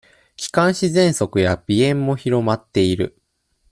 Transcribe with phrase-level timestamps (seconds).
[0.35, 3.21] 気管支ぜんそくや鼻炎も広まっている。